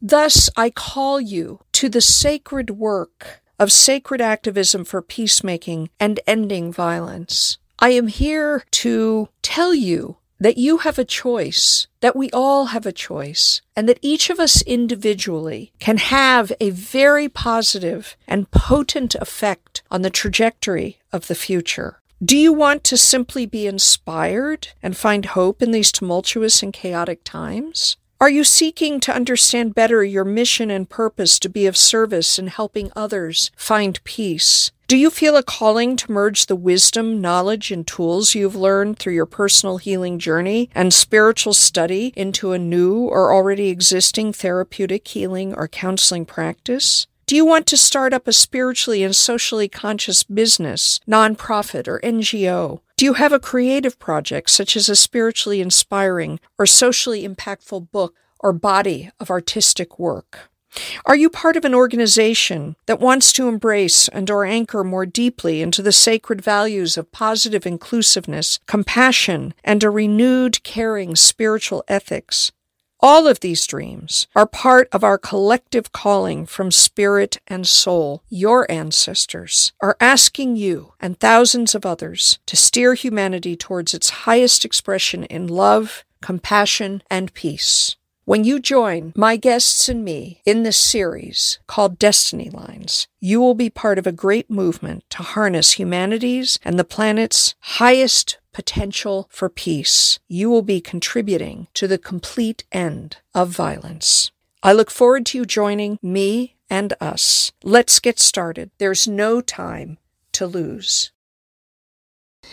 Thus, 0.01 0.49
I 0.55 0.69
call 0.69 1.19
you 1.19 1.59
to 1.73 1.89
the 1.89 1.99
sacred 1.99 2.69
work 2.69 3.41
of 3.59 3.73
sacred 3.73 4.21
activism 4.21 4.85
for 4.85 5.01
peacemaking 5.01 5.89
and 5.99 6.21
ending 6.25 6.71
violence. 6.71 7.57
I 7.79 7.89
am 7.89 8.07
here 8.07 8.63
to 8.71 9.27
tell 9.41 9.75
you 9.75 10.15
that 10.39 10.57
you 10.57 10.77
have 10.77 10.97
a 10.97 11.03
choice, 11.03 11.87
that 11.99 12.15
we 12.15 12.29
all 12.31 12.67
have 12.67 12.85
a 12.85 12.93
choice, 12.93 13.59
and 13.75 13.89
that 13.89 13.99
each 14.01 14.29
of 14.29 14.39
us 14.39 14.61
individually 14.61 15.73
can 15.79 15.97
have 15.97 16.49
a 16.61 16.69
very 16.69 17.27
positive 17.27 18.15
and 18.25 18.49
potent 18.51 19.15
effect 19.15 19.83
on 19.91 20.01
the 20.01 20.09
trajectory 20.09 20.99
of 21.11 21.27
the 21.27 21.35
future. 21.35 21.99
Do 22.23 22.37
you 22.37 22.53
want 22.53 22.85
to 22.85 22.97
simply 22.97 23.45
be 23.45 23.67
inspired 23.67 24.69
and 24.81 24.95
find 24.95 25.25
hope 25.25 25.61
in 25.61 25.71
these 25.71 25.91
tumultuous 25.91 26.63
and 26.63 26.71
chaotic 26.71 27.25
times? 27.25 27.97
Are 28.21 28.29
you 28.29 28.45
seeking 28.45 29.01
to 29.01 29.13
understand 29.13 29.75
better 29.75 30.01
your 30.01 30.23
mission 30.23 30.71
and 30.71 30.89
purpose 30.89 31.37
to 31.39 31.49
be 31.49 31.65
of 31.65 31.75
service 31.75 32.39
in 32.39 32.47
helping 32.47 32.89
others 32.95 33.51
find 33.57 34.01
peace? 34.05 34.71
Do 34.87 34.95
you 34.95 35.09
feel 35.09 35.35
a 35.35 35.43
calling 35.43 35.97
to 35.97 36.11
merge 36.11 36.45
the 36.45 36.55
wisdom, 36.55 37.19
knowledge, 37.19 37.69
and 37.69 37.85
tools 37.85 38.33
you've 38.33 38.55
learned 38.55 38.97
through 38.97 39.13
your 39.13 39.25
personal 39.25 39.77
healing 39.77 40.17
journey 40.17 40.69
and 40.73 40.93
spiritual 40.93 41.53
study 41.53 42.13
into 42.15 42.53
a 42.53 42.57
new 42.57 43.01
or 43.01 43.33
already 43.33 43.67
existing 43.67 44.31
therapeutic 44.31 45.05
healing 45.05 45.53
or 45.53 45.67
counseling 45.67 46.25
practice? 46.25 47.07
Do 47.27 47.35
you 47.35 47.43
want 47.43 47.65
to 47.67 47.77
start 47.77 48.13
up 48.13 48.27
a 48.27 48.31
spiritually 48.31 49.01
and 49.01 49.15
socially 49.15 49.67
conscious 49.67 50.21
business, 50.21 50.99
nonprofit, 51.07 51.87
or 51.87 51.99
NGO? 52.01 52.81
Do 52.97 53.05
you 53.05 53.13
have 53.13 53.33
a 53.33 53.39
creative 53.39 53.97
project, 53.97 54.51
such 54.51 54.77
as 54.77 54.89
a 54.89 54.95
spiritually 54.95 55.59
inspiring 55.59 56.39
or 56.59 56.67
socially 56.67 57.27
impactful 57.27 57.89
book 57.89 58.13
or 58.41 58.53
body 58.53 59.09
of 59.19 59.31
artistic 59.31 59.97
work? 59.97 60.51
Are 61.07 61.15
you 61.15 61.31
part 61.31 61.57
of 61.57 61.65
an 61.65 61.73
organization 61.73 62.75
that 62.85 62.99
wants 62.99 63.33
to 63.33 63.47
embrace 63.47 64.07
and 64.09 64.29
or 64.29 64.45
anchor 64.45 64.83
more 64.83 65.07
deeply 65.07 65.63
into 65.63 65.81
the 65.81 65.91
sacred 65.91 66.41
values 66.41 66.95
of 66.95 67.11
positive 67.11 67.65
inclusiveness, 67.65 68.59
compassion, 68.67 69.55
and 69.63 69.83
a 69.83 69.89
renewed 69.89 70.61
caring 70.61 71.15
spiritual 71.15 71.83
ethics? 71.87 72.51
All 73.01 73.27
of 73.27 73.41
these 73.41 73.67
dreams 73.67 74.27
are 74.35 74.47
part 74.47 74.87
of 74.91 75.03
our 75.03 75.17
collective 75.17 75.91
calling 75.91 76.45
from 76.45 76.71
spirit 76.71 77.39
and 77.47 77.67
soul. 77.67 78.23
Your 78.29 78.69
ancestors 78.71 79.73
are 79.81 79.97
asking 79.99 80.55
you 80.55 80.93
and 80.99 81.19
thousands 81.19 81.75
of 81.75 81.85
others 81.85 82.39
to 82.45 82.55
steer 82.55 82.93
humanity 82.93 83.55
towards 83.55 83.93
its 83.93 84.25
highest 84.25 84.65
expression 84.65 85.25
in 85.25 85.47
love, 85.47 86.03
compassion, 86.21 87.03
and 87.09 87.33
peace. 87.33 87.95
When 88.27 88.43
you 88.43 88.59
join 88.59 89.13
my 89.15 89.35
guests 89.35 89.87
and 89.87 90.03
me 90.03 90.41
in 90.45 90.63
this 90.63 90.77
series 90.77 91.59
called 91.67 91.99
Destiny 91.99 92.49
Lines, 92.49 93.07
you 93.19 93.39
will 93.39 93.53
be 93.53 93.69
part 93.69 93.99
of 93.99 94.07
a 94.07 94.11
great 94.11 94.49
movement 94.49 95.03
to 95.11 95.21
harness 95.21 95.73
humanity's 95.73 96.57
and 96.65 96.79
the 96.79 96.83
planet's 96.83 97.53
highest 97.59 98.39
potential 98.55 99.27
for 99.29 99.49
peace. 99.49 100.17
You 100.29 100.49
will 100.49 100.61
be 100.61 100.79
contributing 100.79 101.67
to 101.73 101.89
the 101.89 101.97
complete 101.97 102.63
end 102.71 103.17
of 103.33 103.49
violence. 103.49 104.31
I 104.63 104.71
look 104.71 104.89
forward 104.89 105.25
to 105.27 105.39
you 105.39 105.45
joining 105.45 105.99
me 106.01 106.55
and 106.69 106.93
us. 107.01 107.51
Let's 107.63 107.99
get 107.99 108.17
started. 108.17 108.71
There's 108.77 109.09
no 109.09 109.41
time 109.41 109.97
to 110.31 110.47
lose. 110.47 111.11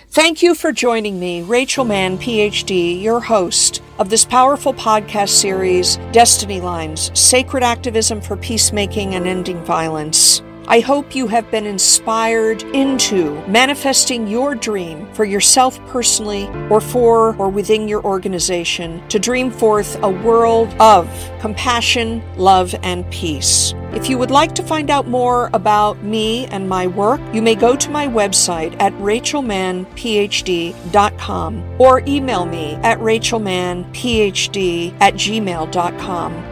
Thank 0.09 0.43
you 0.43 0.57
for 0.57 0.73
joining 0.73 1.21
me, 1.21 1.43
Rachel 1.43 1.85
Mann, 1.85 2.19
PhD, 2.19 3.01
your 3.01 3.21
host 3.21 3.81
of 4.01 4.11
this 4.11 4.25
powerful 4.25 4.75
podcast 4.75 5.29
series, 5.29 5.99
Destiny 6.11 6.61
Lines 6.61 7.13
Sacred 7.15 7.63
Activism 7.63 8.21
for 8.21 8.37
Peacemaking 8.37 9.15
and 9.15 9.29
Ending 9.29 9.63
Violence. 9.65 10.43
I 10.73 10.81
hope 10.81 11.15
you 11.15 11.27
have 11.27 11.51
been 11.51 11.67
inspired 11.67 12.63
into 12.63 13.35
manifesting 13.47 14.27
your 14.27 14.55
dream 14.55 15.07
for 15.13 15.27
yourself 15.27 15.79
personally 15.89 16.49
or 16.71 16.81
for 16.81 17.37
or 17.37 17.51
within 17.51 17.89
your 17.89 18.03
organization 18.07 19.07
to 19.11 19.19
dream 19.19 19.51
forth 19.51 20.03
a 20.03 20.09
world 20.09 20.75
of 20.81 21.07
compassion, 21.41 22.23
love, 22.39 22.75
and 22.83 23.05
peace. 23.11 23.75
If 23.93 24.09
you 24.09 24.17
would 24.17 24.31
like 24.31 24.55
to 24.55 24.63
find 24.63 24.89
out 24.89 25.07
more 25.07 25.51
about 25.53 26.03
me 26.03 26.47
and 26.47 26.71
my 26.71 26.87
work, 26.87 27.21
you 27.35 27.43
may 27.43 27.55
go 27.55 27.77
to 27.77 27.91
my 27.91 28.07
website 28.07 28.75
at 28.81 28.95
rachelmannphd.com 28.95 31.77
or 31.79 32.03
email 32.07 32.47
me 32.47 32.77
at 32.77 32.99
rachelmannphd 32.99 34.95
at 35.03 35.15
gmail.com. 35.17 36.52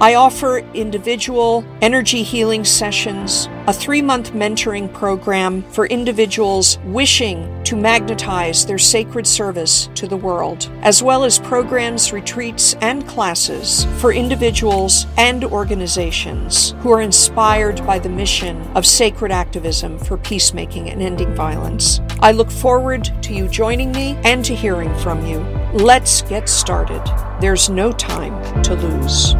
I 0.00 0.14
offer 0.14 0.58
individual 0.74 1.64
energy 1.82 2.22
healing 2.22 2.64
sessions, 2.64 3.48
a 3.66 3.72
three 3.72 4.00
month 4.00 4.32
mentoring 4.32 4.92
program 4.94 5.64
for 5.72 5.86
individuals 5.86 6.78
wishing 6.84 7.64
to 7.64 7.74
magnetize 7.74 8.64
their 8.64 8.78
sacred 8.78 9.26
service 9.26 9.90
to 9.96 10.06
the 10.06 10.16
world, 10.16 10.70
as 10.82 11.02
well 11.02 11.24
as 11.24 11.40
programs, 11.40 12.12
retreats, 12.12 12.74
and 12.74 13.08
classes 13.08 13.86
for 13.98 14.12
individuals 14.12 15.04
and 15.16 15.42
organizations 15.42 16.76
who 16.78 16.92
are 16.92 17.00
inspired 17.00 17.84
by 17.84 17.98
the 17.98 18.08
mission 18.08 18.62
of 18.76 18.86
sacred 18.86 19.32
activism 19.32 19.98
for 19.98 20.16
peacemaking 20.16 20.90
and 20.90 21.02
ending 21.02 21.34
violence. 21.34 22.00
I 22.20 22.30
look 22.30 22.52
forward 22.52 23.10
to 23.22 23.34
you 23.34 23.48
joining 23.48 23.90
me 23.90 24.16
and 24.22 24.44
to 24.44 24.54
hearing 24.54 24.94
from 24.98 25.26
you. 25.26 25.40
Let's 25.72 26.22
get 26.22 26.48
started. 26.48 27.02
There's 27.40 27.68
no 27.68 27.90
time 27.90 28.62
to 28.62 28.74
lose. 28.76 29.34